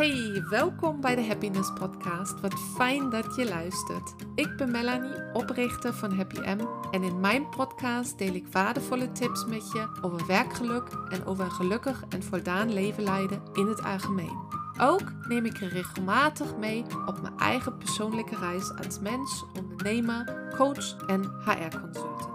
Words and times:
Hey, 0.00 0.44
welkom 0.48 1.00
bij 1.00 1.14
de 1.14 1.26
Happiness 1.26 1.72
Podcast. 1.72 2.40
Wat 2.40 2.54
fijn 2.76 3.10
dat 3.10 3.36
je 3.36 3.44
luistert. 3.44 4.14
Ik 4.34 4.56
ben 4.56 4.70
Melanie, 4.70 5.32
oprichter 5.32 5.94
van 5.94 6.12
Happy 6.12 6.38
M. 6.38 6.60
En 6.90 7.02
in 7.02 7.20
mijn 7.20 7.48
podcast 7.48 8.18
deel 8.18 8.34
ik 8.34 8.46
waardevolle 8.52 9.12
tips 9.12 9.46
met 9.46 9.72
je 9.72 9.88
over 10.02 10.26
werkgeluk 10.26 10.88
en 11.08 11.24
over 11.24 11.44
een 11.44 11.50
gelukkig 11.50 12.04
en 12.08 12.22
voldaan 12.22 12.72
leven 12.72 13.02
leiden 13.02 13.42
in 13.52 13.66
het 13.66 13.82
algemeen. 13.82 14.38
Ook 14.78 15.12
neem 15.28 15.44
ik 15.44 15.56
je 15.56 15.68
regelmatig 15.68 16.56
mee 16.56 16.84
op 17.06 17.20
mijn 17.22 17.38
eigen 17.38 17.76
persoonlijke 17.76 18.36
reis 18.36 18.72
als 18.76 19.00
mens, 19.00 19.44
ondernemer, 19.58 20.50
coach 20.56 21.06
en 21.06 21.32
HR-consultant. 21.44 22.29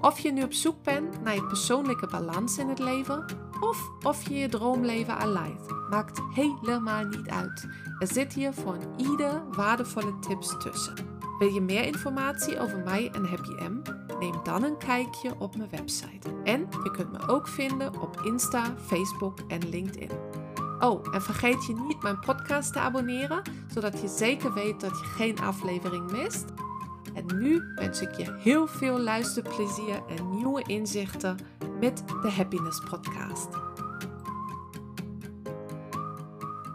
Of 0.00 0.18
je 0.18 0.32
nu 0.32 0.42
op 0.42 0.52
zoek 0.52 0.82
bent 0.82 1.22
naar 1.22 1.34
je 1.34 1.46
persoonlijke 1.46 2.06
balans 2.06 2.58
in 2.58 2.68
het 2.68 2.78
leven, 2.78 3.24
of 3.60 3.90
of 4.02 4.28
je 4.28 4.34
je 4.34 4.48
droomleven 4.48 5.32
leidt, 5.32 5.88
maakt 5.90 6.20
helemaal 6.34 7.04
niet 7.04 7.28
uit. 7.28 7.68
Er 7.98 8.06
zit 8.06 8.32
hier 8.32 8.52
voor 8.52 8.78
ieder 8.96 9.42
waardevolle 9.50 10.18
tips 10.18 10.54
tussen. 10.58 10.94
Wil 11.38 11.48
je 11.48 11.60
meer 11.60 11.84
informatie 11.84 12.60
over 12.60 12.78
mij 12.78 13.10
en 13.12 13.24
Happy 13.24 13.50
M? 13.50 13.82
Neem 14.18 14.34
dan 14.42 14.62
een 14.62 14.76
kijkje 14.76 15.34
op 15.38 15.56
mijn 15.56 15.70
website. 15.70 16.28
En 16.44 16.68
je 16.84 16.90
kunt 16.90 17.12
me 17.12 17.28
ook 17.28 17.48
vinden 17.48 18.00
op 18.00 18.20
Insta, 18.24 18.74
Facebook 18.86 19.38
en 19.48 19.68
LinkedIn. 19.68 20.10
Oh, 20.78 21.14
en 21.14 21.22
vergeet 21.22 21.66
je 21.66 21.74
niet 21.74 22.02
mijn 22.02 22.20
podcast 22.20 22.72
te 22.72 22.78
abonneren, 22.78 23.42
zodat 23.74 24.00
je 24.00 24.08
zeker 24.08 24.52
weet 24.52 24.80
dat 24.80 24.98
je 24.98 25.04
geen 25.04 25.40
aflevering 25.40 26.10
mist. 26.10 26.44
En 27.18 27.38
nu 27.38 27.62
wens 27.74 28.00
ik 28.00 28.14
je 28.14 28.36
heel 28.38 28.66
veel 28.66 28.98
luisterplezier 28.98 30.06
en 30.06 30.30
nieuwe 30.30 30.62
inzichten 30.66 31.36
met 31.80 32.02
de 32.06 32.30
Happiness 32.30 32.80
Podcast. 32.80 33.48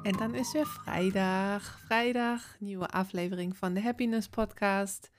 En 0.04 0.18
dan 0.18 0.36
is 0.36 0.52
weer 0.52 0.68
vrijdag. 0.68 1.80
Vrijdag, 1.86 2.56
nieuwe 2.60 2.88
aflevering 2.88 3.58
van 3.58 3.74
de 3.74 3.82
Happiness 3.82 4.28
Podcast. 4.28 5.12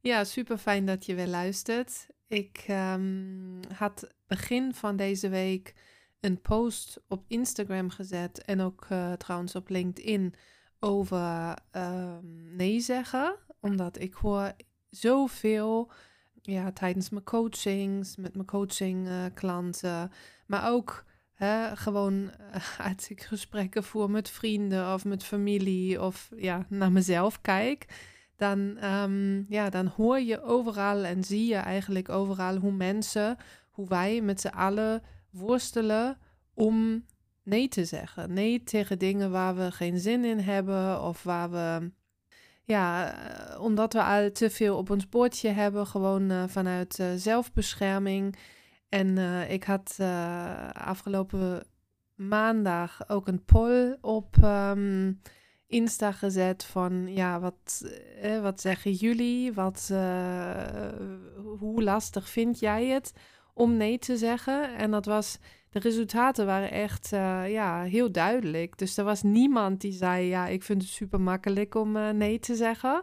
Ja, 0.00 0.24
super 0.24 0.58
fijn 0.58 0.86
dat 0.86 1.06
je 1.06 1.14
weer 1.14 1.28
luistert. 1.28 2.06
Ik 2.26 2.64
um, 2.68 3.60
had 3.74 4.14
begin 4.26 4.74
van 4.74 4.96
deze 4.96 5.28
week 5.28 5.74
een 6.20 6.40
post 6.40 7.02
op 7.08 7.24
Instagram 7.26 7.90
gezet 7.90 8.44
en 8.44 8.60
ook 8.60 8.86
uh, 8.92 9.12
trouwens 9.12 9.54
op 9.54 9.68
LinkedIn 9.68 10.34
over 10.78 11.56
um, 11.72 12.56
nee 12.56 12.80
zeggen. 12.80 13.36
Omdat 13.60 14.00
ik 14.00 14.14
hoor 14.14 14.52
zoveel 14.92 15.90
ja, 16.42 16.72
tijdens 16.72 17.10
mijn 17.10 17.24
coachings, 17.24 18.16
met 18.16 18.34
mijn 18.34 18.46
coaching 18.46 19.08
uh, 19.08 19.24
klanten, 19.34 20.10
maar 20.46 20.70
ook 20.70 21.04
hè, 21.34 21.76
gewoon 21.76 22.14
uh, 22.22 22.80
als 22.96 23.08
ik 23.08 23.22
gesprekken 23.22 23.84
voer 23.84 24.10
met 24.10 24.30
vrienden 24.30 24.94
of 24.94 25.04
met 25.04 25.24
familie 25.24 26.02
of 26.02 26.30
ja, 26.36 26.66
naar 26.68 26.92
mezelf 26.92 27.40
kijk, 27.40 27.86
dan, 28.36 28.84
um, 28.84 29.46
ja, 29.48 29.70
dan 29.70 29.86
hoor 29.86 30.20
je 30.20 30.42
overal 30.42 31.04
en 31.04 31.24
zie 31.24 31.46
je 31.46 31.56
eigenlijk 31.56 32.08
overal 32.08 32.56
hoe 32.56 32.72
mensen, 32.72 33.36
hoe 33.70 33.88
wij 33.88 34.20
met 34.20 34.40
z'n 34.40 34.48
allen 34.48 35.02
worstelen 35.30 36.18
om 36.54 37.04
nee 37.42 37.68
te 37.68 37.84
zeggen. 37.84 38.32
Nee 38.32 38.62
tegen 38.62 38.98
dingen 38.98 39.30
waar 39.30 39.56
we 39.56 39.72
geen 39.72 39.98
zin 39.98 40.24
in 40.24 40.38
hebben 40.38 41.02
of 41.02 41.22
waar 41.22 41.50
we 41.50 41.90
ja, 42.64 43.12
eh, 43.12 43.60
omdat 43.60 43.92
we 43.92 44.30
te 44.32 44.50
veel 44.50 44.76
op 44.76 44.90
ons 44.90 45.08
bordje 45.08 45.48
hebben, 45.48 45.86
gewoon 45.86 46.30
uh, 46.30 46.44
vanuit 46.46 46.98
uh, 46.98 47.06
zelfbescherming. 47.16 48.36
En 48.88 49.18
ik 49.48 49.64
had 49.64 49.98
afgelopen 50.72 51.66
maandag 52.14 53.08
ook 53.08 53.28
een 53.28 53.44
poll 53.44 53.96
op 54.00 54.36
um, 54.44 55.20
Insta 55.66 56.12
gezet 56.12 56.64
van, 56.64 57.14
ja, 57.14 57.40
wat, 57.40 57.84
wat 58.42 58.60
zeggen 58.60 58.92
jullie? 58.92 59.52
Wat, 59.52 59.92
hoe 61.58 61.82
lastig 61.82 62.28
vind 62.28 62.58
jij 62.58 62.86
het 62.86 63.12
om 63.54 63.76
nee 63.76 63.98
te 63.98 64.16
zeggen? 64.16 64.76
En 64.76 64.90
dat 64.90 65.04
was 65.04 65.38
de 65.72 65.78
resultaten 65.78 66.46
waren 66.46 66.70
echt 66.70 67.12
uh, 67.12 67.50
ja, 67.50 67.82
heel 67.82 68.12
duidelijk. 68.12 68.78
Dus 68.78 68.96
er 68.96 69.04
was 69.04 69.22
niemand 69.22 69.80
die 69.80 69.92
zei: 69.92 70.26
Ja, 70.26 70.46
ik 70.46 70.62
vind 70.62 70.82
het 70.82 70.90
super 70.90 71.20
makkelijk 71.20 71.74
om 71.74 71.96
uh, 71.96 72.10
nee 72.10 72.38
te 72.38 72.54
zeggen. 72.54 73.02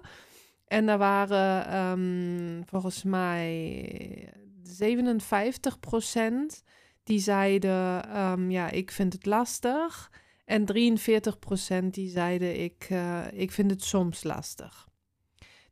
En 0.68 0.88
er 0.88 0.97
waren 0.97 1.75
um, 1.78 2.63
volgens 2.66 3.03
mij 3.03 4.34
57 4.63 5.79
procent 5.79 6.63
die 7.03 7.19
zeiden: 7.19 8.18
um, 8.19 8.52
Ja, 8.52 8.69
ik 8.69 8.91
vind 8.91 9.13
het 9.13 9.25
lastig. 9.25 10.12
En 10.46 10.66
43 10.66 11.40
procent 11.40 11.94
die 11.94 12.09
zeiden: 12.09 12.63
ik, 12.63 12.88
uh, 12.91 13.25
ik 13.31 13.52
vind 13.52 13.72
het 13.72 13.84
soms 13.84 14.24
lastig. 14.24 14.88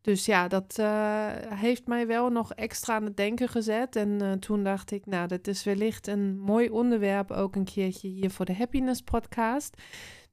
Dus 0.08 0.26
ja, 0.26 0.48
dat 0.48 0.78
uh, 0.80 1.28
heeft 1.50 1.88
mij 1.88 2.08
wel 2.08 2.30
nog 2.30 2.54
extra 2.54 2.96
aan 2.96 3.04
het 3.04 3.18
denken 3.18 3.48
gezet. 3.48 3.96
En 3.96 4.10
uh, 4.22 4.32
toen 4.32 4.64
dacht 4.64 4.92
ik, 4.92 5.06
nou, 5.06 5.28
dat 5.28 5.48
is 5.48 5.64
wellicht 5.64 6.08
een 6.08 6.40
mooi 6.40 6.70
onderwerp 6.70 7.32
ook 7.32 7.56
een 7.56 7.66
keertje 7.66 8.08
hier 8.08 8.32
voor 8.32 8.46
de 8.46 8.56
Happiness 8.56 9.02
Podcast. 9.02 9.82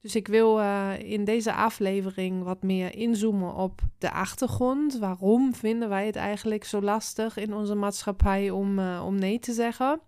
Dus 0.01 0.15
ik 0.15 0.27
wil 0.27 0.59
uh, 0.59 0.99
in 0.99 1.23
deze 1.23 1.53
aflevering 1.53 2.43
wat 2.43 2.63
meer 2.63 2.95
inzoomen 2.95 3.53
op 3.53 3.81
de 3.97 4.11
achtergrond. 4.11 4.97
Waarom 4.97 5.55
vinden 5.55 5.89
wij 5.89 6.05
het 6.05 6.15
eigenlijk 6.15 6.63
zo 6.63 6.81
lastig 6.81 7.37
in 7.37 7.53
onze 7.53 7.75
maatschappij 7.75 8.49
om, 8.49 8.79
om 8.79 9.15
nee 9.15 9.39
te 9.39 9.53
zeggen? 9.53 9.99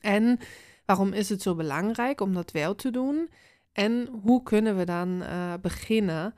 En 0.00 0.38
waarom 0.84 1.12
is 1.12 1.28
het 1.28 1.42
zo 1.42 1.54
belangrijk 1.54 2.20
om 2.20 2.34
dat 2.34 2.50
wel 2.50 2.74
te 2.74 2.90
doen? 2.90 3.30
En 3.72 4.08
hoe 4.22 4.42
kunnen 4.42 4.76
we 4.76 4.84
dan 4.84 5.22
beginnen? 5.60 6.34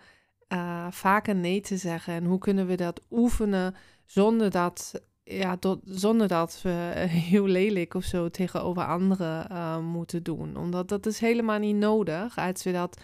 Uh, 0.52 0.86
vaker 0.90 1.34
nee 1.34 1.60
te 1.60 1.76
zeggen? 1.76 2.14
En 2.14 2.24
hoe 2.24 2.38
kunnen 2.38 2.66
we 2.66 2.74
dat 2.74 3.02
oefenen 3.10 3.74
zonder 4.04 4.50
dat, 4.50 5.02
ja, 5.24 5.58
zonder 5.84 6.28
dat 6.28 6.60
we 6.62 6.70
heel 7.30 7.46
lelijk 7.46 7.94
of 7.94 8.04
zo 8.04 8.28
tegenover 8.28 8.84
anderen 8.84 9.46
uh, 9.52 9.78
moeten 9.78 10.22
doen? 10.22 10.56
Omdat 10.56 10.88
dat 10.88 11.06
is 11.06 11.18
helemaal 11.18 11.58
niet 11.58 11.76
nodig 11.76 12.38
als 12.38 12.62
we 12.62 12.72
dat. 12.72 13.00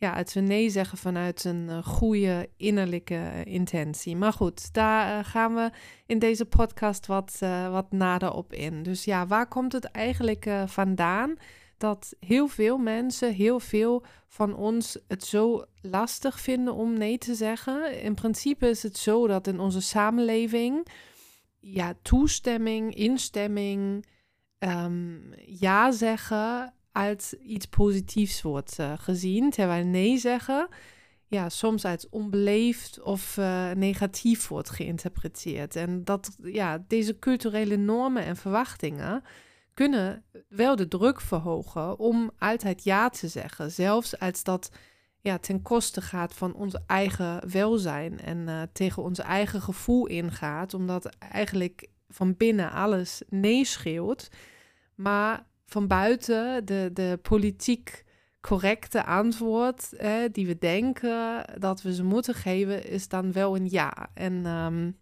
Ja, 0.00 0.12
als 0.12 0.34
we 0.34 0.40
nee 0.40 0.70
zeggen 0.70 0.98
vanuit 0.98 1.44
een 1.44 1.66
uh, 1.68 1.78
goede 1.82 2.48
innerlijke 2.56 3.42
intentie. 3.44 4.16
Maar 4.16 4.32
goed, 4.32 4.72
daar 4.72 5.24
gaan 5.24 5.54
we 5.54 5.70
in 6.06 6.18
deze 6.18 6.44
podcast 6.44 7.06
wat, 7.06 7.38
wat 7.70 7.92
nader 7.92 8.32
op 8.32 8.52
in. 8.52 8.82
Dus 8.82 9.04
ja, 9.04 9.26
waar 9.26 9.48
komt 9.48 9.72
het 9.72 9.84
eigenlijk 9.84 10.50
vandaan? 10.66 11.36
Dat 11.78 12.14
heel 12.20 12.48
veel 12.48 12.78
mensen, 12.78 13.32
heel 13.32 13.60
veel 13.60 14.04
van 14.26 14.56
ons 14.56 14.98
het 15.08 15.24
zo 15.24 15.64
lastig 15.82 16.40
vinden 16.40 16.74
om 16.74 16.98
nee 16.98 17.18
te 17.18 17.34
zeggen. 17.34 18.00
In 18.00 18.14
principe 18.14 18.68
is 18.68 18.82
het 18.82 18.96
zo 18.96 19.26
dat 19.26 19.46
in 19.46 19.60
onze 19.60 19.80
samenleving 19.80 20.86
ja, 21.60 21.94
toestemming, 22.02 22.94
instemming, 22.94 24.06
um, 24.58 25.34
ja 25.46 25.90
zeggen 25.90 26.74
als 26.92 27.34
iets 27.34 27.66
positiefs 27.66 28.42
wordt 28.42 28.76
uh, 28.80 28.92
gezien, 28.96 29.50
terwijl 29.50 29.84
nee 29.84 30.18
zeggen 30.18 30.68
ja, 31.28 31.48
soms 31.48 31.84
als 31.84 32.08
onbeleefd 32.08 33.00
of 33.02 33.36
uh, 33.36 33.70
negatief 33.70 34.48
wordt 34.48 34.70
geïnterpreteerd. 34.70 35.76
En 35.76 36.04
dat 36.04 36.36
ja, 36.42 36.84
deze 36.88 37.18
culturele 37.18 37.76
normen 37.76 38.24
en 38.24 38.36
verwachtingen 38.36 39.22
kunnen 39.78 40.24
wel 40.48 40.76
de 40.76 40.88
druk 40.88 41.20
verhogen 41.20 41.98
om 41.98 42.30
altijd 42.38 42.84
ja 42.84 43.08
te 43.08 43.28
zeggen. 43.28 43.70
Zelfs 43.70 44.18
als 44.18 44.44
dat 44.44 44.70
ja, 45.20 45.38
ten 45.38 45.62
koste 45.62 46.00
gaat 46.00 46.34
van 46.34 46.54
ons 46.54 46.76
eigen 46.86 47.50
welzijn 47.50 48.20
en 48.20 48.38
uh, 48.38 48.62
tegen 48.72 49.02
ons 49.02 49.18
eigen 49.18 49.60
gevoel 49.60 50.06
ingaat, 50.06 50.74
omdat 50.74 51.16
eigenlijk 51.18 51.88
van 52.08 52.36
binnen 52.36 52.70
alles 52.70 53.22
nee 53.28 53.64
schreeuwt, 53.64 54.28
maar 54.94 55.46
van 55.66 55.86
buiten 55.86 56.66
de, 56.66 56.90
de 56.92 57.18
politiek 57.22 58.04
correcte 58.40 59.04
antwoord 59.04 59.90
die 60.32 60.46
we 60.46 60.58
denken 60.58 61.44
dat 61.58 61.82
we 61.82 61.94
ze 61.94 62.04
moeten 62.04 62.34
geven, 62.34 62.86
is 62.86 63.08
dan 63.08 63.32
wel 63.32 63.56
een 63.56 63.70
ja. 63.70 64.10
En 64.14 64.46
um, 64.46 64.98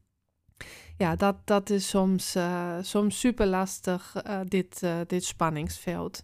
ja, 0.96 1.16
dat, 1.16 1.36
dat 1.44 1.70
is 1.70 1.88
soms, 1.88 2.36
uh, 2.36 2.76
soms 2.80 3.20
super 3.20 3.46
lastig, 3.46 4.14
uh, 4.26 4.40
dit, 4.44 4.80
uh, 4.84 4.96
dit 5.06 5.24
spanningsveld. 5.24 6.22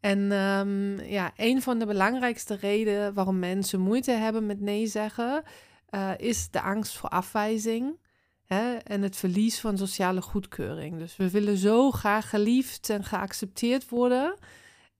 En 0.00 0.32
um, 0.32 1.00
ja, 1.00 1.32
een 1.36 1.62
van 1.62 1.78
de 1.78 1.86
belangrijkste 1.86 2.54
redenen 2.54 3.14
waarom 3.14 3.38
mensen 3.38 3.80
moeite 3.80 4.10
hebben 4.10 4.46
met 4.46 4.60
nee 4.60 4.86
zeggen, 4.86 5.42
is 6.16 6.50
de 6.50 6.60
angst 6.60 6.96
voor 6.96 7.08
afwijzing 7.08 7.98
hè, 8.44 8.74
en 8.74 9.02
het 9.02 9.16
verlies 9.16 9.60
van 9.60 9.78
sociale 9.78 10.22
goedkeuring. 10.22 10.98
Dus 10.98 11.16
we 11.16 11.30
willen 11.30 11.56
zo 11.56 11.90
graag 11.90 12.30
geliefd 12.30 12.90
en 12.90 13.04
geaccepteerd 13.04 13.88
worden. 13.88 14.34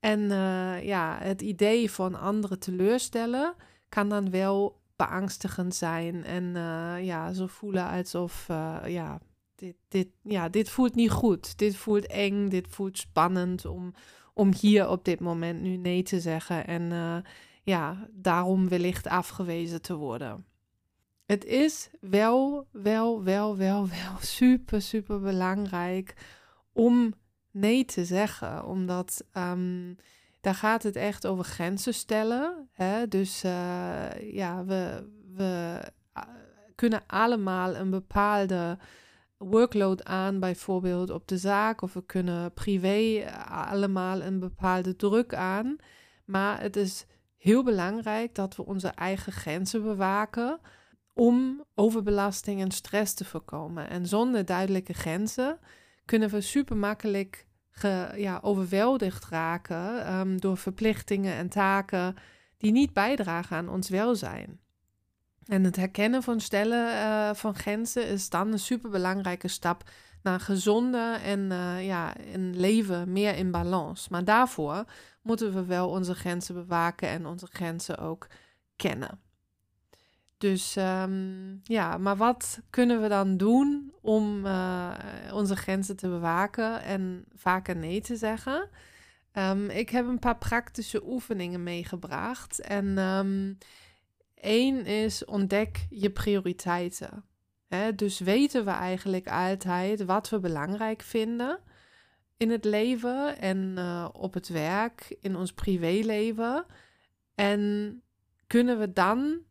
En 0.01 0.21
ja, 0.83 1.19
het 1.21 1.43
idee 1.43 1.91
van 1.91 2.21
anderen 2.21 2.59
teleurstellen 2.59 3.55
kan 3.89 4.09
dan 4.09 4.31
wel 4.31 4.81
beangstigend 4.99 5.75
zijn. 5.75 6.25
En 6.25 6.45
uh, 6.45 7.05
ja, 7.05 7.33
zo 7.33 7.47
voelen 7.47 7.89
alsof, 7.89 8.47
uh, 8.51 8.77
ja, 8.87 9.21
dit, 9.55 9.77
dit, 9.89 10.09
ja, 10.23 10.49
dit 10.49 10.71
voelt 10.71 10.95
niet 10.95 11.11
goed. 11.11 11.59
Dit 11.59 11.77
voelt 11.77 12.07
eng, 12.07 12.49
dit 12.49 12.67
voelt 12.71 12.99
spannend 12.99 13.65
om, 13.65 13.95
om 14.35 14.53
hier 14.55 14.89
op 14.89 15.05
dit 15.05 15.21
moment 15.21 15.61
nu 15.61 15.77
nee 15.77 16.03
te 16.03 16.21
zeggen. 16.21 16.67
En 16.67 16.83
uh, 16.83 17.17
ja, 17.63 18.09
daarom 18.13 18.69
wellicht 18.69 19.07
afgewezen 19.07 19.83
te 19.83 19.95
worden. 19.95 20.45
Het 21.27 21.45
is 21.45 21.91
wel, 22.01 22.67
wel, 22.73 23.25
wel, 23.25 23.57
wel, 23.57 23.89
wel 23.89 24.17
super, 24.41 24.83
super 24.83 25.21
belangrijk 25.21 26.15
om 26.73 27.15
nee 27.51 27.85
te 27.85 28.05
zeggen. 28.05 28.67
Omdat 28.67 29.25
um, 29.33 29.97
daar 30.41 30.55
gaat 30.55 30.83
het 30.83 30.97
echt 30.97 31.27
over 31.27 31.45
grenzen 31.45 31.95
stellen. 31.95 32.69
Hè? 32.73 33.09
Dus 33.09 33.45
uh, 33.45 34.33
ja, 34.33 34.65
we, 34.65 35.11
we 35.35 35.81
uh, 36.17 36.23
kunnen 36.75 37.03
allemaal 37.07 37.75
een 37.75 37.91
bepaalde 37.91 38.79
workload 39.37 40.05
aan, 40.05 40.41
bijvoorbeeld 40.41 41.11
op 41.11 41.29
de 41.29 41.39
zaak, 41.39 41.83
of 41.83 41.93
we 41.93 42.05
kunnen 42.07 42.53
privé 42.53 43.25
allemaal 43.49 44.23
een 44.23 44.39
bepaalde 44.39 44.97
druk 44.97 45.35
aan. 45.35 45.77
Maar 46.25 46.61
het 46.61 46.77
is 46.77 47.07
heel 47.37 47.65
belangrijk 47.65 48.35
dat 48.35 48.57
we 48.57 48.67
onze 48.67 48.89
eigen 48.89 49.33
grenzen 49.33 49.83
bewaken 49.83 50.61
om 51.13 51.65
overbelasting 51.75 52.61
en 52.61 52.71
stress 52.71 53.15
te 53.15 53.25
voorkomen. 53.25 53.91
En 53.91 54.07
zonder 54.07 54.45
duidelijke 54.45 54.93
grenzen 54.93 55.59
kunnen 56.05 56.29
we 56.29 56.41
super 56.41 56.77
makkelijk 56.77 57.47
ja, 58.17 58.39
overweldigd 58.43 59.25
raken 59.25 60.15
um, 60.15 60.41
door 60.41 60.57
verplichtingen 60.57 61.35
en 61.35 61.49
taken 61.49 62.17
die 62.57 62.73
niet 62.73 62.93
bijdragen 62.93 63.57
aan 63.57 63.69
ons 63.69 63.89
welzijn. 63.89 64.61
En 65.45 65.65
het 65.65 65.77
herkennen 65.77 66.23
van 66.23 66.41
stellen 66.41 66.93
uh, 66.93 67.35
van 67.35 67.55
grenzen 67.55 68.07
is 68.09 68.29
dan 68.29 68.53
een 68.53 68.59
superbelangrijke 68.59 69.49
stap 69.49 69.91
naar 70.23 70.35
een 70.35 70.41
gezonde 70.41 71.19
en 71.25 71.51
uh, 71.51 71.87
ja, 71.87 72.13
een 72.33 72.61
leven 72.61 73.13
meer 73.13 73.37
in 73.37 73.51
balans. 73.51 74.09
Maar 74.09 74.25
daarvoor 74.25 74.85
moeten 75.23 75.55
we 75.55 75.65
wel 75.65 75.89
onze 75.89 76.15
grenzen 76.15 76.55
bewaken 76.55 77.09
en 77.09 77.27
onze 77.27 77.47
grenzen 77.47 77.99
ook 77.99 78.27
kennen. 78.77 79.21
Dus 80.39 80.77
um, 80.77 81.61
ja, 81.63 81.97
maar 81.97 82.17
wat 82.17 82.61
kunnen 82.71 83.03
we 83.03 83.09
dan 83.09 83.37
doen 83.37 83.95
om 84.01 84.47
uh, 84.47 84.95
onze 85.33 85.57
grenzen 85.57 85.97
te 85.97 86.09
bewaken 86.09 86.83
en 86.83 87.25
vaker 87.35 87.77
nee 87.77 88.01
te 88.01 88.17
zeggen? 88.17 88.69
Um, 89.33 89.71
ik 89.71 89.91
heb 89.91 90.07
een 90.07 90.19
paar 90.19 90.39
praktische 90.39 91.07
oefeningen 91.07 91.63
meegebracht. 91.63 92.61
En 92.61 92.99
um, 92.99 93.59
één 94.35 94.87
is 94.87 95.25
ontdek 95.25 95.87
je 95.91 96.11
prioriteiten. 96.11 97.25
Dus 97.95 98.19
weten 98.19 98.65
we 98.65 98.71
eigenlijk 98.71 99.29
altijd 99.29 100.05
wat 100.05 100.29
we 100.29 100.39
belangrijk 100.39 101.03
vinden 101.03 101.59
in 102.37 102.51
het 102.51 102.65
leven 102.65 103.39
en 103.39 103.75
uh, 103.79 104.09
op 104.13 104.35
het 104.35 104.49
werk, 104.49 105.17
in 105.21 105.37
ons 105.37 105.53
privéleven. 105.53 106.67
En 107.35 108.03
kunnen 108.47 108.79
we 108.79 108.93
dan 108.93 109.47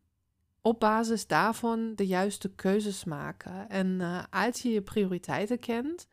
op 0.62 0.80
basis 0.80 1.26
daarvan 1.26 1.94
de 1.94 2.06
juiste 2.06 2.54
keuzes 2.54 3.04
maken. 3.04 3.68
En 3.68 3.86
uh, 3.86 4.22
als 4.30 4.62
je 4.62 4.70
je 4.70 4.82
prioriteiten 4.82 5.58
kent, 5.58 6.06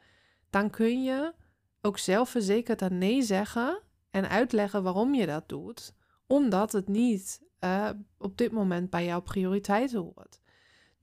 dan 0.49 0.69
kun 0.69 1.03
je 1.03 1.33
ook 1.81 1.97
zelfverzekerd 1.97 2.81
een 2.81 2.97
nee 2.97 3.21
zeggen 3.21 3.81
en 4.11 4.29
uitleggen 4.29 4.83
waarom 4.83 5.13
je 5.13 5.25
dat 5.25 5.49
doet, 5.49 5.93
omdat 6.27 6.71
het 6.71 6.87
niet 6.87 7.41
uh, 7.59 7.89
op 8.17 8.37
dit 8.37 8.51
moment 8.51 8.89
bij 8.89 9.05
jouw 9.05 9.21
prioriteiten 9.21 9.99
hoort. 9.99 10.39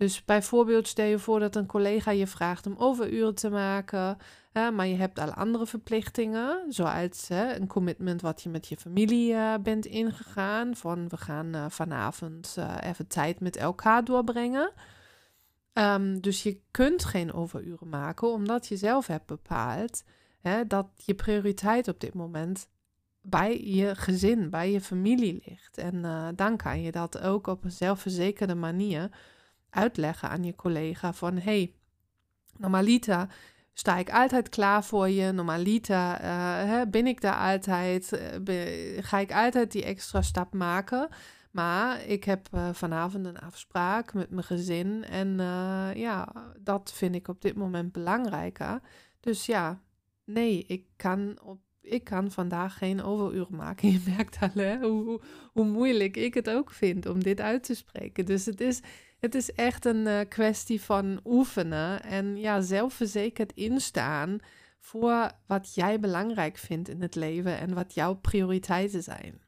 Dus 0.03 0.25
bijvoorbeeld 0.25 0.89
stel 0.89 1.07
je 1.07 1.19
voor 1.19 1.41
dat 1.41 1.57
een 1.57 1.67
collega 1.67 2.11
je 2.11 2.27
vraagt 2.27 2.67
om 2.67 2.75
overuren 2.77 3.35
te 3.35 3.51
maken, 3.51 4.19
maar 4.53 4.87
je 4.87 4.95
hebt 4.95 5.19
al 5.19 5.31
andere 5.31 5.67
verplichtingen, 5.67 6.65
zoals 6.69 7.29
een 7.29 7.67
commitment 7.67 8.21
wat 8.21 8.43
je 8.43 8.49
met 8.49 8.67
je 8.69 8.77
familie 8.77 9.33
uh, 9.33 9.55
bent 9.63 9.87
ingegaan, 9.87 10.77
van 10.77 11.09
we 11.09 11.17
gaan 11.17 11.47
uh, 11.57 11.65
vanavond 11.69 12.57
uh, 12.59 12.77
even 12.81 13.07
tijd 13.07 13.41
met 13.41 13.57
elkaar 13.57 14.05
doorbrengen. 14.05 14.73
Um, 15.73 16.21
dus 16.21 16.43
je 16.43 16.61
kunt 16.71 17.05
geen 17.05 17.33
overuren 17.33 17.89
maken, 17.89 18.29
omdat 18.29 18.67
je 18.67 18.77
zelf 18.77 19.07
hebt 19.07 19.27
bepaald 19.27 20.05
hè, 20.41 20.67
dat 20.67 20.87
je 20.97 21.15
prioriteit 21.15 21.89
op 21.89 22.01
dit 22.01 22.15
moment 22.15 22.69
bij 23.21 23.65
je 23.65 23.95
gezin, 23.95 24.51
bij 24.51 24.73
je 24.73 24.81
familie 24.81 25.43
ligt. 25.47 25.79
En 25.79 26.03
dan 26.37 26.57
kan 26.57 26.83
je 26.83 26.93
dat 26.93 27.21
ook 27.21 27.47
op 27.47 27.65
een 27.65 27.71
zelfverzekerde 27.71 28.55
manier 28.55 29.11
uitleggen 29.75 30.29
aan 30.29 30.45
je 30.45 30.55
collega 30.55 31.13
van 31.13 31.39
hey, 31.39 31.75
normalita 32.57 33.29
sta 33.73 33.97
ik 33.97 34.11
altijd 34.11 34.49
klaar 34.49 34.85
voor 34.85 35.09
je. 35.09 35.33
Normalita 35.33 36.21
uh, 36.21 36.71
hè, 36.71 36.87
ben 36.87 37.07
ik 37.07 37.21
daar 37.21 37.53
altijd, 37.53 38.13
uh, 38.49 39.03
ga 39.03 39.19
ik 39.19 39.33
altijd 39.33 39.73
die 39.73 39.85
extra 39.85 40.23
stap 40.23 40.55
maken. 40.55 41.09
Maar 41.51 42.07
ik 42.07 42.25
heb 42.25 42.49
uh, 42.55 42.69
vanavond 42.73 43.27
een 43.27 43.39
afspraak 43.39 44.15
met 44.15 44.31
mijn 44.31 44.45
gezin 44.45 45.05
en 45.05 45.37
ja, 45.95 46.33
dat 46.61 46.93
vind 46.95 47.15
ik 47.15 47.29
op 47.29 47.41
dit 47.41 47.55
moment 47.55 47.93
belangrijker. 47.93 48.81
Dus 49.21 49.47
ja, 49.47 49.81
nee, 50.25 50.65
ik 50.67 50.87
kan 50.97 51.39
op 51.43 51.61
ik 51.83 52.05
kan 52.05 52.31
vandaag 52.31 52.79
geen 52.79 53.03
overuren 53.03 53.57
maken. 53.57 53.91
Je 53.93 54.03
merkt 54.17 54.39
al 54.41 54.49
hè, 54.55 54.79
hoe, 54.79 55.21
hoe 55.53 55.65
moeilijk 55.65 56.17
ik 56.17 56.35
het 56.35 56.51
ook 56.51 56.71
vind 56.71 57.07
om 57.07 57.23
dit 57.23 57.41
uit 57.41 57.65
te 57.65 57.75
spreken. 57.75 58.27
Dus 58.27 58.47
het 58.47 58.61
is, 58.61 58.81
het 59.23 59.35
is 59.35 59.53
echt 59.53 59.85
een 59.85 60.07
uh, 60.07 60.21
kwestie 60.29 60.81
van 60.81 61.21
oefenen 61.25 62.03
en 62.03 62.37
ja, 62.37 62.61
zelfverzekerd 62.61 63.53
instaan 63.53 64.39
voor 64.81 65.31
wat 65.47 65.75
jij 65.75 66.01
belangrijk 66.01 66.57
vindt 66.57 66.89
in 66.89 67.03
het 67.03 67.15
leven 67.15 67.59
en 67.59 67.75
wat 67.75 67.95
jouw 67.95 68.15
prioriteiten 68.15 69.03
zijn. 69.03 69.41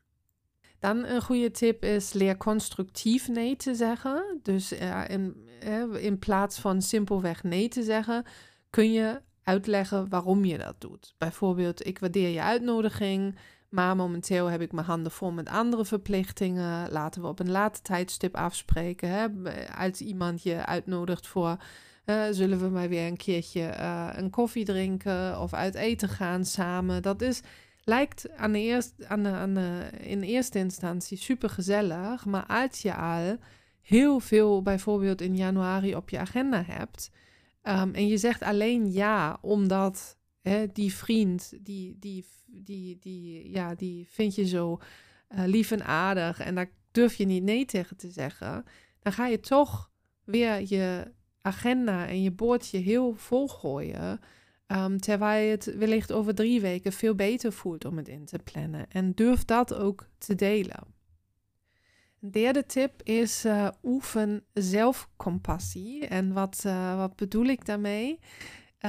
Dan 0.78 1.04
een 1.04 1.22
goede 1.22 1.50
tip 1.50 1.84
is 1.84 2.12
leer 2.12 2.36
constructief 2.36 3.28
nee 3.28 3.56
te 3.56 3.74
zeggen. 3.74 4.40
Dus 4.42 4.72
in, 5.08 5.48
uh, 5.66 6.04
in 6.04 6.18
plaats 6.18 6.58
van 6.58 6.82
simpelweg 6.82 7.42
nee 7.42 7.68
te 7.68 7.82
zeggen, 7.82 8.24
kun 8.70 8.92
je 8.92 9.20
uitleggen 9.42 10.08
waarom 10.08 10.44
je 10.44 10.58
dat 10.58 10.80
doet. 10.80 11.14
Bijvoorbeeld, 11.18 11.86
ik 11.86 11.98
waardeer 11.98 12.28
je 12.28 12.42
uitnodiging. 12.42 13.36
Maar 13.74 13.96
momenteel 13.96 14.46
heb 14.46 14.60
ik 14.60 14.72
mijn 14.72 14.86
handen 14.86 15.12
vol 15.12 15.30
met 15.30 15.48
andere 15.48 15.84
verplichtingen. 15.84 16.92
Laten 16.92 17.22
we 17.22 17.28
op 17.28 17.38
een 17.38 17.50
later 17.50 17.82
tijdstip 17.82 18.36
afspreken. 18.36 19.08
Hè? 19.08 19.26
Als 19.76 20.00
iemand 20.00 20.42
je 20.42 20.66
uitnodigt 20.66 21.26
voor. 21.26 21.56
Uh, 22.06 22.24
zullen 22.30 22.60
we 22.60 22.68
maar 22.68 22.88
weer 22.88 23.06
een 23.06 23.16
keertje 23.16 23.74
uh, 23.78 24.08
een 24.12 24.30
koffie 24.30 24.64
drinken 24.64 25.40
of 25.40 25.54
uit 25.54 25.74
eten 25.74 26.08
gaan 26.08 26.44
samen? 26.44 27.02
Dat 27.02 27.22
is, 27.22 27.40
lijkt 27.84 28.36
aan 28.36 28.52
de 28.52 28.58
eerst, 28.58 28.94
aan 29.08 29.22
de, 29.22 29.28
aan 29.28 29.54
de, 29.54 29.88
in 30.00 30.22
eerste 30.22 30.58
instantie 30.58 31.18
super 31.18 31.50
gezellig. 31.50 32.24
Maar 32.24 32.46
als 32.46 32.82
je 32.82 32.94
al 32.94 33.36
heel 33.82 34.20
veel 34.20 34.62
bijvoorbeeld 34.62 35.20
in 35.20 35.36
januari 35.36 35.96
op 35.96 36.10
je 36.10 36.18
agenda 36.18 36.62
hebt. 36.66 37.10
Um, 37.62 37.94
en 37.94 38.06
je 38.06 38.16
zegt 38.16 38.42
alleen 38.42 38.92
ja 38.92 39.38
omdat 39.40 40.16
die 40.72 40.94
vriend, 40.94 41.52
die, 41.60 41.96
die 41.98 42.24
die, 42.46 42.98
die, 42.98 43.50
ja, 43.50 43.74
die 43.74 44.06
vind 44.10 44.34
je 44.34 44.46
zo 44.46 44.78
uh, 45.28 45.44
lief 45.46 45.70
en 45.70 45.84
aardig 45.84 46.40
en 46.40 46.54
daar 46.54 46.70
durf 46.90 47.14
je 47.14 47.26
niet 47.26 47.42
nee 47.42 47.64
tegen 47.64 47.96
te 47.96 48.10
zeggen, 48.10 48.64
dan 49.00 49.12
ga 49.12 49.26
je 49.26 49.40
toch 49.40 49.90
weer 50.24 50.60
je 50.68 51.12
agenda 51.40 52.06
en 52.06 52.22
je 52.22 52.30
bordje 52.30 52.78
heel 52.78 53.14
vol 53.14 53.48
gooien. 53.48 54.20
Um, 54.66 55.00
terwijl 55.00 55.44
je 55.44 55.50
het 55.50 55.76
wellicht 55.76 56.12
over 56.12 56.34
drie 56.34 56.60
weken 56.60 56.92
veel 56.92 57.14
beter 57.14 57.52
voelt 57.52 57.84
om 57.84 57.96
het 57.96 58.08
in 58.08 58.24
te 58.24 58.38
plannen. 58.38 58.90
En 58.90 59.12
durf 59.12 59.44
dat 59.44 59.74
ook 59.74 60.08
te 60.18 60.34
delen. 60.34 60.84
Een 62.20 62.30
derde 62.30 62.66
tip 62.66 63.02
is 63.02 63.44
uh, 63.44 63.68
oefen 63.82 64.44
zelfcompassie. 64.52 66.06
En 66.06 66.32
wat, 66.32 66.62
uh, 66.66 66.96
wat 66.96 67.16
bedoel 67.16 67.44
ik 67.44 67.66
daarmee? 67.66 68.18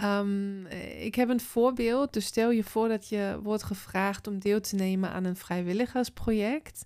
Um, 0.04 0.66
ik 1.00 1.16
heb 1.16 1.30
een 1.30 1.40
voorbeeld. 1.40 2.14
Dus 2.14 2.26
stel 2.26 2.52
je 2.52 2.64
voor 2.64 2.88
dat 2.88 3.10
je 3.10 3.40
wordt 3.44 3.64
gevraagd 3.64 4.28
om 4.28 4.40
deel 4.40 4.62
te 4.62 4.76
nemen 4.76 5.10
aan 5.10 5.24
een 5.24 5.36
vrijwilligersproject. 5.36 6.86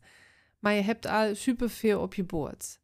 Maar 0.59 0.73
je 0.73 0.81
hebt 0.81 1.05
al 1.05 1.35
superveel 1.35 2.01
op 2.01 2.13
je 2.13 2.23
bord. 2.23 2.79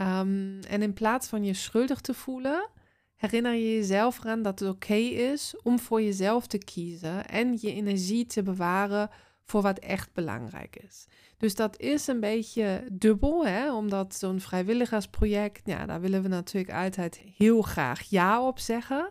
Um, 0.00 0.60
en 0.60 0.82
in 0.82 0.92
plaats 0.92 1.28
van 1.28 1.44
je 1.44 1.54
schuldig 1.54 2.00
te 2.00 2.14
voelen, 2.14 2.68
herinner 3.14 3.52
je 3.52 3.74
jezelf 3.74 4.18
eraan 4.18 4.42
dat 4.42 4.58
het 4.58 4.68
oké 4.68 4.94
is 4.94 5.54
om 5.62 5.78
voor 5.78 6.02
jezelf 6.02 6.46
te 6.46 6.58
kiezen 6.58 7.28
en 7.28 7.58
je 7.60 7.72
energie 7.72 8.26
te 8.26 8.42
bewaren 8.42 9.10
voor 9.44 9.62
wat 9.62 9.78
echt 9.78 10.12
belangrijk 10.12 10.76
is. 10.76 11.06
Dus 11.38 11.54
dat 11.54 11.80
is 11.80 12.06
een 12.06 12.20
beetje 12.20 12.84
dubbel, 12.92 13.46
hè? 13.46 13.72
omdat 13.72 14.14
zo'n 14.14 14.40
vrijwilligersproject, 14.40 15.60
ja, 15.64 15.86
daar 15.86 16.00
willen 16.00 16.22
we 16.22 16.28
natuurlijk 16.28 16.74
altijd 16.74 17.22
heel 17.36 17.62
graag 17.62 18.02
ja 18.02 18.46
op 18.46 18.58
zeggen. 18.58 19.10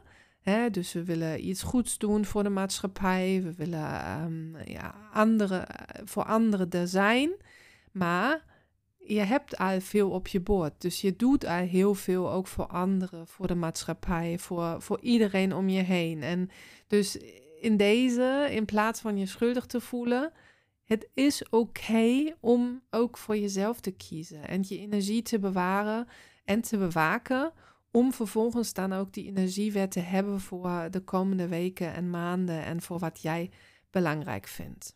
Dus 0.71 0.93
we 0.93 1.03
willen 1.03 1.47
iets 1.47 1.63
goeds 1.63 1.97
doen 1.97 2.25
voor 2.25 2.43
de 2.43 2.50
maatschappij. 2.50 3.41
We 3.43 3.53
willen 3.53 4.21
um, 4.23 4.55
ja, 4.65 4.95
andere, 5.13 5.67
voor 6.03 6.23
anderen 6.23 6.69
er 6.69 6.88
zijn. 6.88 7.31
Maar 7.91 8.43
je 8.97 9.19
hebt 9.19 9.57
al 9.57 9.81
veel 9.81 10.09
op 10.09 10.27
je 10.27 10.39
bord. 10.39 10.81
Dus 10.81 11.01
je 11.01 11.15
doet 11.15 11.45
al 11.45 11.65
heel 11.65 11.93
veel 11.95 12.31
ook 12.31 12.47
voor 12.47 12.67
anderen, 12.67 13.27
voor 13.27 13.47
de 13.47 13.55
maatschappij, 13.55 14.39
voor, 14.39 14.81
voor 14.81 15.00
iedereen 15.01 15.53
om 15.53 15.69
je 15.69 15.81
heen. 15.81 16.23
En 16.23 16.50
dus 16.88 17.17
in 17.62 17.77
deze, 17.77 18.47
in 18.51 18.65
plaats 18.65 19.01
van 19.01 19.17
je 19.17 19.25
schuldig 19.25 19.65
te 19.65 19.81
voelen, 19.81 20.31
het 20.83 21.07
is 21.13 21.50
oké 21.50 22.35
om 22.39 22.81
ook 22.89 23.17
voor 23.17 23.38
jezelf 23.38 23.79
te 23.79 23.91
kiezen 23.91 24.47
en 24.47 24.63
je 24.67 24.79
energie 24.79 25.21
te 25.21 25.39
bewaren 25.39 26.07
en 26.45 26.62
te 26.62 26.77
bewaken. 26.77 27.51
Om 27.95 28.13
vervolgens 28.13 28.73
dan 28.73 28.93
ook 28.93 29.13
die 29.13 29.25
energie 29.27 29.71
weer 29.71 29.89
te 29.89 30.00
hebben 30.00 30.39
voor 30.39 30.88
de 30.91 31.00
komende 31.00 31.47
weken 31.47 31.93
en 31.93 32.09
maanden 32.09 32.63
en 32.63 32.81
voor 32.81 33.00
wat 33.00 33.21
jij 33.21 33.51
belangrijk 33.91 34.47
vindt. 34.47 34.95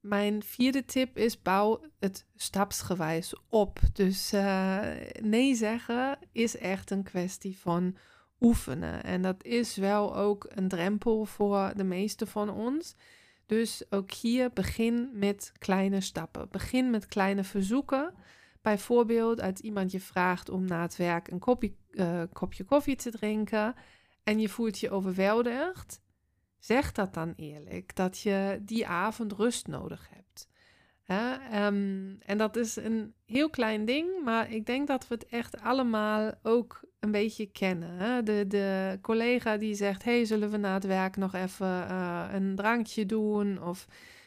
Mijn 0.00 0.42
vierde 0.42 0.84
tip 0.84 1.18
is 1.18 1.42
bouw 1.42 1.80
het 1.98 2.26
stapsgewijs 2.34 3.34
op. 3.48 3.80
Dus 3.92 4.32
uh, 4.32 4.80
nee 5.20 5.54
zeggen 5.54 6.18
is 6.32 6.56
echt 6.56 6.90
een 6.90 7.02
kwestie 7.02 7.58
van 7.58 7.96
oefenen. 8.40 9.04
En 9.04 9.22
dat 9.22 9.44
is 9.44 9.76
wel 9.76 10.16
ook 10.16 10.46
een 10.48 10.68
drempel 10.68 11.24
voor 11.24 11.72
de 11.76 11.84
meeste 11.84 12.26
van 12.26 12.50
ons. 12.50 12.94
Dus 13.46 13.84
ook 13.90 14.12
hier 14.12 14.52
begin 14.52 15.10
met 15.12 15.52
kleine 15.58 16.00
stappen. 16.00 16.48
Begin 16.50 16.90
met 16.90 17.06
kleine 17.06 17.44
verzoeken. 17.44 18.14
Bijvoorbeeld 18.62 19.40
uit 19.40 19.58
iemand 19.58 19.90
je 19.90 20.00
vraagt 20.00 20.48
om 20.48 20.64
na 20.64 20.82
het 20.82 20.96
werk 20.96 21.28
een 21.28 21.38
kopje, 21.38 21.72
uh, 21.90 22.22
kopje 22.32 22.64
koffie 22.64 22.96
te 22.96 23.10
drinken 23.10 23.74
en 24.22 24.40
je 24.40 24.48
voelt 24.48 24.78
je 24.78 24.90
overweldigd. 24.90 26.00
Zeg 26.58 26.92
dat 26.92 27.14
dan 27.14 27.32
eerlijk, 27.36 27.96
dat 27.96 28.18
je 28.18 28.60
die 28.62 28.86
avond 28.86 29.32
rust 29.32 29.66
nodig 29.66 30.08
hebt. 30.10 30.50
Um, 31.52 32.18
en 32.20 32.38
dat 32.38 32.56
is 32.56 32.76
een 32.76 33.14
heel 33.24 33.50
klein 33.50 33.84
ding, 33.84 34.24
maar 34.24 34.52
ik 34.52 34.66
denk 34.66 34.86
dat 34.86 35.08
we 35.08 35.14
het 35.14 35.26
echt 35.26 35.60
allemaal 35.60 36.32
ook 36.42 36.84
een 37.00 37.10
beetje 37.10 37.46
kennen. 37.46 37.96
Hè? 37.96 38.22
De, 38.22 38.44
de 38.46 38.98
collega 39.00 39.56
die 39.56 39.74
zegt: 39.74 40.04
Hey, 40.04 40.24
zullen 40.24 40.50
we 40.50 40.56
na 40.56 40.74
het 40.74 40.84
werk 40.84 41.16
nog 41.16 41.34
even 41.34 41.66
uh, 41.66 42.28
een 42.32 42.56
drankje 42.56 43.06
doen? 43.06 43.62
Of 43.62 43.86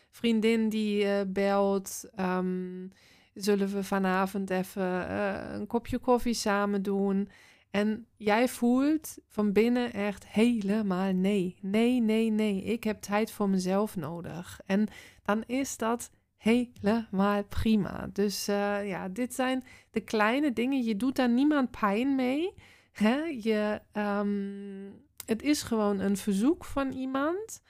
vriendin 0.09 0.69
die 0.69 1.03
uh, 1.03 1.21
belt: 1.27 2.09
um, 2.19 2.91
Zullen 3.35 3.67
we 3.67 3.83
vanavond 3.83 4.49
even 4.49 5.11
uh, 5.11 5.53
een 5.53 5.67
kopje 5.67 5.99
koffie 5.99 6.33
samen 6.33 6.81
doen? 6.81 7.29
En 7.71 8.07
jij 8.17 8.47
voelt 8.47 9.17
van 9.27 9.51
binnen 9.51 9.93
echt 9.93 10.27
helemaal 10.27 11.13
nee. 11.13 11.55
Nee, 11.61 12.01
nee, 12.01 12.29
nee. 12.31 12.63
Ik 12.63 12.83
heb 12.83 13.01
tijd 13.01 13.31
voor 13.31 13.49
mezelf 13.49 13.95
nodig. 13.95 14.59
En 14.65 14.87
dan 15.23 15.43
is 15.45 15.77
dat 15.77 16.11
helemaal 16.37 17.43
prima. 17.43 18.09
Dus 18.13 18.49
uh, 18.49 18.87
ja, 18.87 19.09
dit 19.09 19.33
zijn 19.33 19.63
de 19.91 20.01
kleine 20.01 20.53
dingen. 20.53 20.83
Je 20.83 20.95
doet 20.95 21.15
daar 21.15 21.29
niemand 21.29 21.71
pijn 21.71 22.15
mee. 22.15 22.53
Hè? 22.91 23.15
Je, 23.23 23.81
um, 23.93 25.03
het 25.25 25.41
is 25.41 25.61
gewoon 25.61 25.99
een 25.99 26.17
verzoek 26.17 26.65
van 26.65 26.91
iemand. 26.91 27.61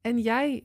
En 0.00 0.18
jij 0.18 0.64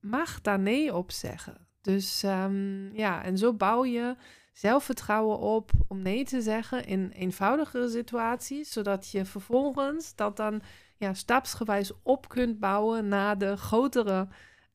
mag 0.00 0.40
daar 0.40 0.58
nee 0.58 0.94
op 0.94 1.10
zeggen. 1.10 1.67
Dus 1.80 2.22
um, 2.22 2.90
ja, 2.96 3.22
en 3.24 3.38
zo 3.38 3.52
bouw 3.52 3.84
je 3.84 4.16
zelfvertrouwen 4.52 5.38
op 5.38 5.70
om 5.88 6.02
nee 6.02 6.24
te 6.24 6.40
zeggen 6.40 6.84
in 6.84 7.10
eenvoudigere 7.10 7.88
situaties, 7.88 8.72
zodat 8.72 9.10
je 9.10 9.24
vervolgens 9.24 10.14
dat 10.14 10.36
dan 10.36 10.62
ja, 10.96 11.14
stapsgewijs 11.14 11.92
op 12.02 12.28
kunt 12.28 12.58
bouwen 12.58 13.08
naar 13.08 13.38
de 13.38 13.56
grotere 13.56 14.28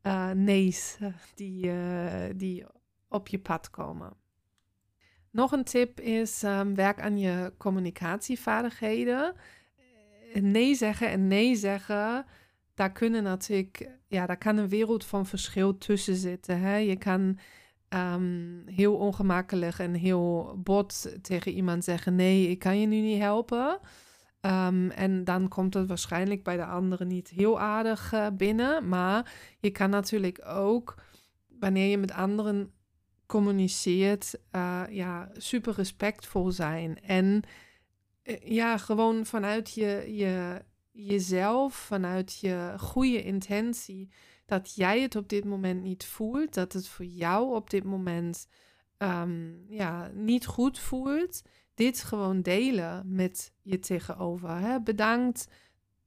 uh, 0.03 0.29
nee's 0.31 0.97
eh, 0.99 1.07
die, 1.35 1.65
uh, 1.65 2.29
die 2.35 2.65
op 3.09 3.27
je 3.27 3.39
pad 3.39 3.69
komen. 3.69 4.13
Nog 5.31 5.51
een 5.51 5.63
tip 5.63 5.99
is 5.99 6.43
um, 6.43 6.75
werk 6.75 7.01
aan 7.01 7.17
je 7.17 7.53
communicatievaardigheden. 7.57 9.35
Nee 10.33 10.75
zeggen 10.75 11.09
en 11.09 11.27
nee 11.27 11.55
zeggen, 11.55 12.25
daar 12.73 12.91
kunnen 12.91 13.23
natuurlijk, 13.23 13.89
ja, 14.07 14.25
daar 14.25 14.37
kan 14.37 14.57
een 14.57 14.69
wereld 14.69 15.05
van 15.05 15.25
verschil 15.25 15.77
tussen 15.77 16.15
zitten. 16.15 16.59
Hè? 16.59 16.75
Je 16.75 16.97
kan 16.97 17.39
um, 17.89 18.63
heel 18.65 18.95
ongemakkelijk 18.95 19.79
en 19.79 19.93
heel 19.93 20.55
bot 20.63 21.15
tegen 21.21 21.51
iemand 21.51 21.83
zeggen: 21.83 22.15
Nee, 22.15 22.49
ik 22.49 22.59
kan 22.59 22.79
je 22.79 22.87
nu 22.87 22.99
niet 22.99 23.21
helpen. 23.21 23.79
Um, 24.45 24.91
en 24.91 25.23
dan 25.23 25.47
komt 25.47 25.73
het 25.73 25.87
waarschijnlijk 25.87 26.43
bij 26.43 26.57
de 26.57 26.65
anderen 26.65 27.07
niet 27.07 27.29
heel 27.29 27.59
aardig 27.59 28.13
uh, 28.13 28.27
binnen. 28.33 28.87
Maar 28.87 29.33
je 29.59 29.69
kan 29.69 29.89
natuurlijk 29.89 30.41
ook, 30.45 30.95
wanneer 31.59 31.89
je 31.89 31.97
met 31.97 32.11
anderen 32.11 32.71
communiceert, 33.25 34.39
uh, 34.51 34.81
ja, 34.89 35.29
super 35.37 35.73
respectvol 35.73 36.51
zijn. 36.51 37.01
En 37.01 37.41
uh, 38.23 38.37
ja, 38.43 38.77
gewoon 38.77 39.25
vanuit 39.25 39.73
je, 39.73 40.13
je, 40.15 40.61
jezelf, 40.93 41.73
vanuit 41.73 42.39
je 42.39 42.73
goede 42.77 43.23
intentie 43.23 44.09
dat 44.45 44.75
jij 44.75 45.01
het 45.01 45.15
op 45.15 45.29
dit 45.29 45.45
moment 45.45 45.81
niet 45.81 46.05
voelt, 46.05 46.53
dat 46.53 46.73
het 46.73 46.87
voor 46.87 47.05
jou 47.05 47.55
op 47.55 47.69
dit 47.69 47.83
moment 47.83 48.47
um, 48.97 49.65
ja, 49.69 50.11
niet 50.13 50.45
goed 50.45 50.79
voelt, 50.79 51.41
dit 51.73 52.03
gewoon 52.03 52.41
delen 52.41 53.15
met 53.15 53.53
je 53.61 53.79
tegenover. 53.79 54.57
Hè? 54.57 54.81
Bedankt 54.81 55.47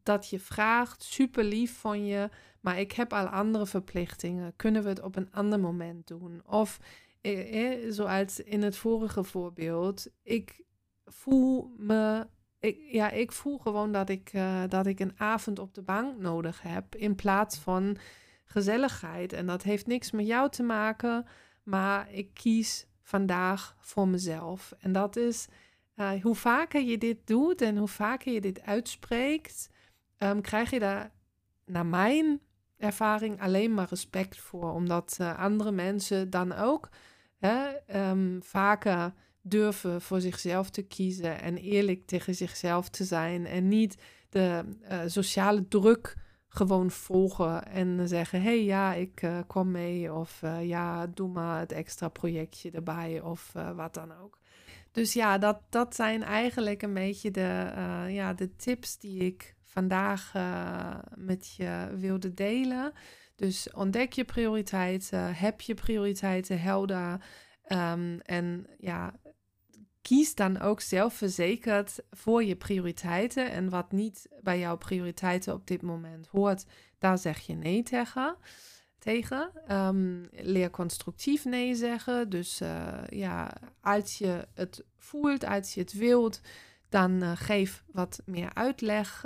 dat 0.02 0.28
je 0.28 0.40
vraagt, 0.40 1.02
super 1.02 1.45
lief 1.45 1.78
van 1.78 2.07
je, 2.07 2.28
maar 2.61 2.81
ik 2.81 2.93
heb 2.93 3.12
al 3.12 3.26
andere 3.26 3.66
verplichtingen. 3.66 4.57
Kunnen 4.57 4.83
we 4.83 4.88
het 4.88 5.02
op 5.02 5.16
een 5.16 5.33
ander 5.33 5.61
moment 5.61 6.07
doen? 6.07 6.43
Of 6.47 6.81
eh, 7.21 7.85
eh, 7.85 7.93
zoals 7.93 8.40
in 8.40 8.62
het 8.62 8.76
vorige 8.76 9.25
voorbeeld, 9.25 10.09
ik 10.23 10.64
voel 11.05 11.75
me 11.76 12.26
ik, 12.61 12.79
ja, 12.91 13.11
ik 13.11 13.33
voel 13.33 13.59
gewoon 13.59 13.93
dat 13.93 14.09
ik, 14.09 14.33
uh, 14.33 14.63
dat 14.69 14.87
ik 14.87 15.01
een 15.01 15.15
avond 15.17 15.59
op 15.59 15.75
de 15.75 15.83
bank 15.83 16.19
nodig 16.19 16.63
heb. 16.63 16.95
In 16.95 17.15
plaats 17.15 17.59
van 17.59 17.97
gezelligheid. 18.45 19.33
En 19.33 19.47
dat 19.47 19.63
heeft 19.63 19.87
niks 19.87 20.11
met 20.11 20.27
jou 20.27 20.51
te 20.51 20.63
maken, 20.63 21.27
maar 21.63 22.13
ik 22.13 22.35
kies 22.35 22.87
vandaag 23.03 23.77
voor 23.79 24.09
mezelf. 24.09 24.75
En 24.79 24.93
dat 24.93 25.17
is 25.17 25.49
uh, 25.97 26.23
hoe 26.23 26.35
vaker 26.35 26.83
je 26.83 26.99
dit 26.99 27.27
doet 27.27 27.61
en 27.61 27.77
hoe 27.77 27.89
vaker 27.89 28.33
je 28.33 28.41
dit 28.41 28.63
uitspreekt, 28.63 29.71
um, 30.19 30.41
krijg 30.41 30.71
je 30.71 30.79
daar, 30.79 31.11
naar 31.65 31.87
mijn 31.87 32.41
ervaring, 32.79 33.41
alleen 33.41 33.75
maar 33.75 33.87
respect 33.89 34.39
voor. 34.39 34.73
Omdat 34.73 35.17
uh, 35.21 35.39
andere 35.39 35.71
mensen 35.71 36.31
dan 36.31 36.53
ook 36.53 36.89
hè, 37.39 37.69
um, 38.11 38.43
vaker 38.43 39.13
durven 39.49 40.00
voor 40.00 40.21
zichzelf 40.21 40.71
te 40.71 40.83
kiezen 40.83 41.41
en 41.41 41.57
eerlijk 41.57 42.07
tegen 42.07 42.35
zichzelf 42.35 42.88
te 42.88 43.05
zijn 43.05 43.47
en 43.47 43.69
niet 43.69 43.97
de 44.29 44.65
uh, 44.91 45.00
sociale 45.07 45.69
druk 45.69 46.17
gewoon 46.49 46.91
volgen 46.91 47.67
en 47.67 48.09
zeggen: 48.09 48.43
hey, 48.43 48.65
ja, 48.65 48.95
ik 48.95 49.23
uh, 49.23 49.38
kom 49.47 49.71
mee. 49.71 50.12
Of 50.12 50.43
uh, 50.45 50.67
ja, 50.67 51.07
doe 51.07 51.29
maar 51.29 51.61
het 51.61 51.73
extra 51.73 52.09
projectje 52.09 52.71
erbij. 52.71 53.21
Of 53.21 53.53
wat 53.75 53.95
dan 53.95 54.12
ook. 54.23 54.38
Dus 54.93 55.12
ja, 55.12 55.38
dat, 55.38 55.61
dat 55.69 55.95
zijn 55.95 56.23
eigenlijk 56.23 56.83
een 56.83 56.95
beetje 56.95 57.31
de, 57.31 57.73
ja, 58.09 58.35
de 58.35 58.57
tips 58.57 58.99
die 58.99 59.21
ik 59.21 59.55
vandaag 59.62 60.33
met 61.15 61.55
je 61.57 61.88
wilde 61.97 62.35
delen. 62.35 62.93
Dus 63.35 63.73
ontdek 63.73 64.12
je 64.12 64.25
prioriteiten, 64.25 65.35
heb 65.35 65.61
je 65.61 65.75
prioriteiten 65.75 66.61
helder. 66.61 67.21
Um, 67.69 68.21
en 68.21 68.67
ja, 68.79 69.15
kies 70.07 70.35
dan 70.35 70.61
ook 70.61 70.81
zelfverzekerd 70.81 71.99
voor 72.11 72.45
je 72.45 72.57
prioriteiten. 72.57 73.51
En 73.51 73.69
wat 73.69 73.93
niet 73.93 74.29
bij 74.43 74.59
jouw 74.59 74.77
prioriteiten 74.77 75.55
op 75.55 75.67
dit 75.67 75.83
moment 75.83 76.27
hoort, 76.27 76.65
daar 76.99 77.19
zeg 77.19 77.39
je 77.39 77.55
nee 77.55 77.83
tegen. 77.83 78.37
tegen. 78.99 79.51
Um, 79.71 80.29
leer 80.31 80.71
constructief 80.71 81.45
nee 81.45 81.75
zeggen. 81.75 82.29
Dus 82.29 82.61
uh, 82.61 83.03
ja, 83.09 83.53
als 83.81 84.19
je 84.19 84.49
het 84.55 84.85
voelt, 84.97 85.45
als 85.45 85.75
je 85.75 85.81
het 85.81 85.93
wilt, 85.93 86.41
dan 86.89 87.23
uh, 87.23 87.33
geef 87.35 87.85
wat 87.93 88.23
meer 88.25 88.55
uitleg 88.55 89.25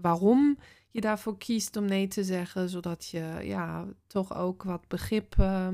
waarom 0.00 0.58
je 0.90 1.00
daarvoor 1.00 1.38
kiest 1.38 1.76
om 1.76 1.84
nee 1.84 2.08
te 2.08 2.24
zeggen, 2.24 2.68
zodat 2.68 3.06
je 3.06 3.38
ja, 3.42 3.86
toch 4.06 4.36
ook 4.36 4.62
wat 4.62 4.88
begrip 4.88 5.36
uh, 5.38 5.68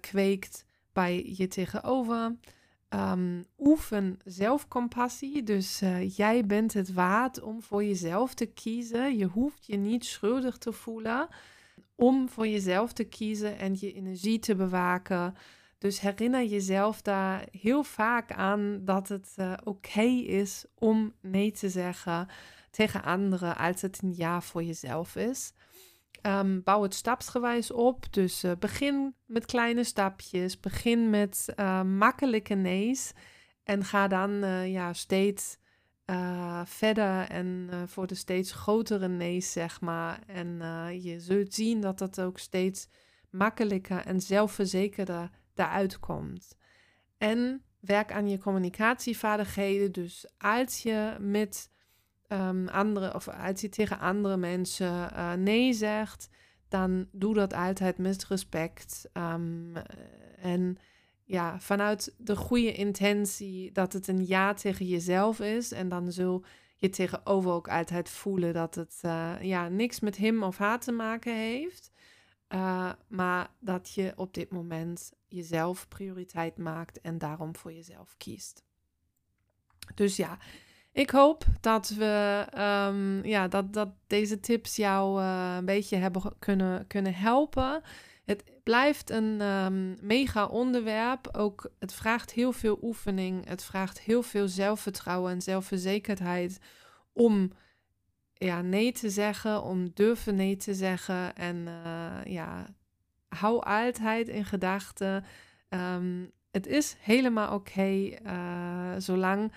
kweekt 0.00 0.64
bij 0.92 1.34
je 1.36 1.48
tegenover. 1.48 2.36
Um, 2.94 3.44
oefen 3.58 4.18
zelfcompassie. 4.24 5.42
Dus 5.42 5.82
uh, 5.82 6.16
jij 6.16 6.46
bent 6.46 6.72
het 6.72 6.92
waard 6.92 7.40
om 7.40 7.62
voor 7.62 7.84
jezelf 7.84 8.34
te 8.34 8.46
kiezen. 8.46 9.16
Je 9.16 9.26
hoeft 9.26 9.66
je 9.66 9.76
niet 9.76 10.04
schuldig 10.04 10.58
te 10.58 10.72
voelen 10.72 11.28
om 11.94 12.28
voor 12.28 12.46
jezelf 12.46 12.92
te 12.92 13.04
kiezen 13.04 13.58
en 13.58 13.76
je 13.78 13.92
energie 13.92 14.38
te 14.38 14.54
bewaken. 14.54 15.34
Dus 15.78 16.00
herinner 16.00 16.44
jezelf 16.44 17.02
daar 17.02 17.46
heel 17.60 17.82
vaak 17.82 18.32
aan 18.32 18.80
dat 18.84 19.08
het 19.08 19.34
uh, 19.38 19.52
oké 19.64 20.02
is 20.26 20.64
om 20.78 21.12
nee 21.20 21.50
te 21.50 21.68
zeggen 21.68 22.28
tegen 22.70 23.02
anderen 23.02 23.56
als 23.56 23.82
het 23.82 23.98
een 24.02 24.14
ja 24.16 24.40
voor 24.40 24.62
jezelf 24.62 25.16
is. 25.16 25.52
Um, 26.26 26.62
bouw 26.62 26.82
het 26.82 26.94
stapsgewijs 26.94 27.70
op. 27.70 28.12
Dus 28.12 28.44
uh, 28.44 28.52
begin 28.58 29.14
met 29.26 29.46
kleine 29.46 29.84
stapjes. 29.84 30.60
Begin 30.60 31.10
met 31.10 31.52
uh, 31.56 31.82
makkelijke 31.82 32.54
nee's. 32.54 33.12
En 33.64 33.84
ga 33.84 34.08
dan 34.08 34.30
uh, 34.30 34.72
ja, 34.72 34.92
steeds 34.92 35.60
verder 36.64 37.28
en 37.28 37.70
voor 37.86 38.06
de 38.06 38.14
steeds 38.14 38.52
grotere 38.52 39.08
nee's, 39.08 39.52
zeg 39.52 39.80
maar. 39.80 40.20
En 40.26 40.58
je 41.02 41.20
zult 41.20 41.54
zien 41.54 41.80
dat 41.80 41.98
dat 41.98 42.20
ook 42.20 42.38
steeds 42.38 42.88
makkelijker 43.30 44.06
en 44.06 44.20
zelfverzekerder 44.20 45.30
daaruit 45.54 45.98
komt. 45.98 46.56
En 47.18 47.62
werk 47.80 48.12
aan 48.12 48.28
je 48.28 48.38
communicatievaardigheden. 48.38 49.92
Dus 49.92 50.26
als 50.38 50.82
je 50.82 51.16
met 51.20 51.70
um, 52.32 52.68
andere, 52.68 53.14
of 53.14 53.28
als 53.28 53.60
je 53.60 53.68
tegen 53.68 53.98
andere 53.98 54.36
mensen 54.36 55.10
uh, 55.12 55.32
nee 55.32 55.72
zegt, 55.72 56.28
dan 56.68 57.08
doe 57.12 57.34
dat 57.34 57.54
altijd 57.54 57.98
met 57.98 58.26
respect. 58.26 59.08
Um, 59.12 59.72
en 60.40 60.76
ja, 61.24 61.60
vanuit 61.60 62.14
de 62.18 62.36
goede 62.36 62.72
intentie 62.72 63.72
dat 63.72 63.92
het 63.92 64.08
een 64.08 64.26
ja 64.26 64.54
tegen 64.54 64.86
jezelf 64.86 65.40
is. 65.40 65.72
En 65.72 65.88
dan 65.88 66.12
zul 66.12 66.44
je 66.76 66.88
tegenover 66.90 67.50
ook 67.50 67.68
altijd 67.68 68.08
voelen 68.08 68.52
dat 68.52 68.74
het 68.74 69.00
uh, 69.04 69.34
ja, 69.40 69.68
niks 69.68 70.00
met 70.00 70.16
hem 70.16 70.42
of 70.42 70.58
haar 70.58 70.80
te 70.80 70.92
maken 70.92 71.36
heeft. 71.36 71.90
Uh, 72.48 72.92
maar 73.08 73.50
dat 73.58 73.92
je 73.94 74.12
op 74.16 74.34
dit 74.34 74.50
moment 74.50 75.12
jezelf 75.28 75.88
prioriteit 75.88 76.58
maakt 76.58 77.00
en 77.00 77.18
daarom 77.18 77.56
voor 77.56 77.72
jezelf 77.72 78.14
kiest. 78.16 78.64
Dus 79.94 80.16
ja, 80.16 80.38
ik 80.92 81.10
hoop 81.10 81.44
dat, 81.60 81.88
we, 81.88 82.46
um, 82.88 83.24
ja, 83.24 83.48
dat, 83.48 83.72
dat 83.72 83.88
deze 84.06 84.40
tips 84.40 84.76
jou 84.76 85.22
uh, 85.22 85.54
een 85.58 85.64
beetje 85.64 85.96
hebben 85.96 86.22
kunnen, 86.38 86.86
kunnen 86.86 87.14
helpen. 87.14 87.82
Het 88.24 88.44
blijft 88.62 89.10
een 89.10 89.40
um, 89.40 89.96
mega 90.00 90.46
onderwerp. 90.46 91.28
Ook 91.36 91.70
het 91.78 91.94
vraagt 91.94 92.32
heel 92.32 92.52
veel 92.52 92.78
oefening. 92.82 93.48
Het 93.48 93.64
vraagt 93.64 94.00
heel 94.00 94.22
veel 94.22 94.48
zelfvertrouwen 94.48 95.32
en 95.32 95.42
zelfverzekerdheid 95.42 96.58
om 97.12 97.52
ja, 98.34 98.62
nee 98.62 98.92
te 98.92 99.10
zeggen, 99.10 99.62
om 99.62 99.90
durven 99.94 100.34
nee 100.34 100.56
te 100.56 100.74
zeggen. 100.74 101.34
En 101.34 101.56
uh, 101.56 102.32
ja, 102.32 102.66
hou 103.28 103.62
altijd 103.64 104.28
in 104.28 104.44
gedachten. 104.44 105.24
Um, 105.68 106.30
het 106.50 106.66
is 106.66 106.96
helemaal 107.00 107.54
oké 107.54 108.16
uh, 108.26 108.94
zolang 108.98 109.52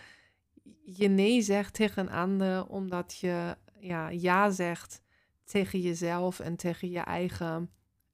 je 0.85 1.07
nee 1.07 1.41
zegt 1.41 1.73
tegen 1.73 2.03
een 2.03 2.13
ander, 2.13 2.67
omdat 2.67 3.17
je 3.17 3.55
ja, 3.79 4.09
ja 4.09 4.49
zegt 4.49 5.01
tegen 5.43 5.79
jezelf 5.79 6.39
en 6.39 6.55
tegen 6.55 6.89
je 6.89 6.99
eigen, 6.99 7.69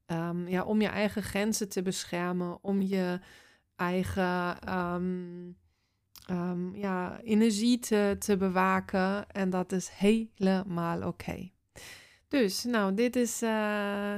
um, 0.07 0.47
ja, 0.47 0.63
om 0.63 0.81
je 0.81 0.87
eigen 0.87 1.23
grenzen 1.23 1.69
te 1.69 1.81
beschermen, 1.81 2.63
om 2.63 2.81
je 2.81 3.19
eigen 3.75 4.73
um, 4.77 5.57
um, 6.31 6.75
ja, 6.75 7.19
energie 7.21 7.79
te, 7.79 8.15
te 8.19 8.37
bewaken. 8.37 9.29
En 9.29 9.49
dat 9.49 9.71
is 9.71 9.89
helemaal 9.89 11.07
oké. 11.07 11.49
Dus, 12.27 12.63
nou, 12.63 12.93
dit 12.93 13.15
is 13.15 13.43
uh, 13.43 13.49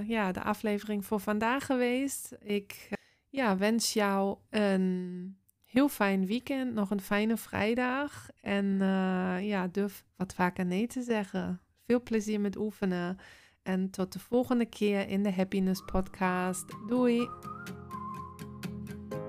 ja, 0.07 0.31
de 0.31 0.43
aflevering 0.43 1.05
voor 1.05 1.19
vandaag 1.19 1.65
geweest. 1.65 2.35
Ik 2.39 2.89
ja, 3.29 3.57
wens 3.57 3.93
jou 3.93 4.37
een 4.49 5.37
heel 5.73 5.89
fijn 5.89 6.25
weekend, 6.25 6.73
nog 6.73 6.89
een 6.89 7.01
fijne 7.01 7.37
vrijdag. 7.37 8.27
En 8.41 8.65
uh, 8.65 9.47
ja, 9.47 9.67
durf 9.67 10.05
wat 10.15 10.33
vaker 10.33 10.65
nee 10.65 10.87
te 10.87 11.01
zeggen. 11.01 11.61
Veel 11.85 12.01
plezier 12.01 12.39
met 12.39 12.57
oefenen. 12.57 13.17
En 13.63 13.89
tot 13.89 14.13
de 14.13 14.19
volgende 14.19 14.65
keer 14.65 15.07
in 15.07 15.23
de 15.23 15.33
Happiness 15.33 15.81
Podcast. 15.91 16.65
Doei! 16.87 17.29